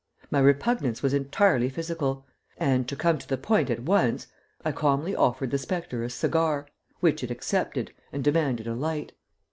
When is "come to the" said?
2.95-3.37